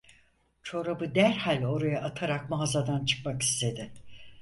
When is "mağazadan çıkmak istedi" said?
2.49-3.93